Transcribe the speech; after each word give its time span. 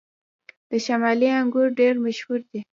د 0.69 0.71
شمالي 0.85 1.29
انګور 1.39 1.67
ډیر 1.79 1.93
مشهور 2.05 2.39
دي 2.49 2.59